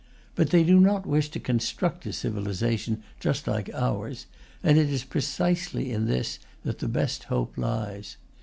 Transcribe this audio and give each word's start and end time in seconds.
But 0.33 0.49
they 0.49 0.63
do 0.63 0.79
not 0.79 1.05
wish 1.05 1.29
to 1.29 1.39
construct 1.39 2.07
a 2.07 2.11
civilization 2.11 3.03
just 3.19 3.45
like 3.45 3.69
ours; 3.71 4.25
and 4.63 4.79
it 4.79 4.89
is 4.89 5.03
precisely 5.03 5.91
in 5.91 6.05
this 6.07 6.39
that 6.63 6.79
the 6.79 6.87
best 6.87 7.25
hope 7.25 7.55
lies. 7.55 8.17